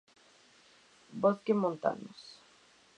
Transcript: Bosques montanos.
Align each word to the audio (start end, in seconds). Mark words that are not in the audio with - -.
Bosques 1.21 1.55
montanos. 1.63 2.21